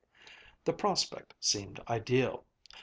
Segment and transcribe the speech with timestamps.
[0.65, 2.43] The prospect seemed ideal.